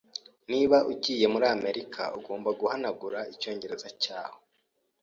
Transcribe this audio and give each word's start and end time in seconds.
Niba 0.51 0.77
ugiye 0.91 1.25
muri 1.33 1.45
Amerika, 1.55 2.01
ugomba 2.17 2.49
guhanagura 2.59 3.19
icyongereza 3.33 3.89
cyawe. 4.03 4.39